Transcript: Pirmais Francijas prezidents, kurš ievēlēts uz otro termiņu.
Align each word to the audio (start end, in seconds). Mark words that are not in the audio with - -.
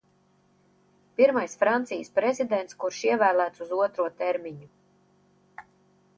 Pirmais 1.19 1.53
Francijas 1.63 2.09
prezidents, 2.17 2.79
kurš 2.85 3.03
ievēlēts 3.11 3.65
uz 3.67 3.77
otro 3.83 4.09
termiņu. 4.25 4.73